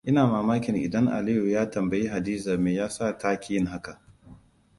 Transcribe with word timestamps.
Ina 0.05 0.27
mamakin 0.27 0.75
idan 0.75 1.07
Aliyu 1.07 1.49
ya 1.49 1.69
tambayi 1.71 2.07
Hadiza 2.07 2.57
me 2.57 2.73
yasa 2.73 3.17
ta 3.17 3.39
ƙi 3.39 3.53
yin 3.53 3.65
haka? 3.65 3.99